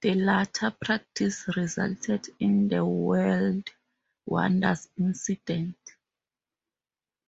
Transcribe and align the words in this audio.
The 0.00 0.14
latter 0.14 0.70
practice 0.80 1.54
resulted 1.54 2.28
in 2.40 2.68
the 2.68 2.82
world 2.82 3.68
wonders 4.24 4.88
incident. 4.96 5.76